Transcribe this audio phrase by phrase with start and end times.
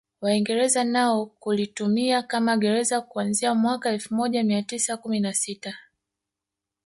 [0.21, 5.77] Waingereza nao kulitumia kama gereza kuanzia mwaka elfu moja mia tisa kumi na sita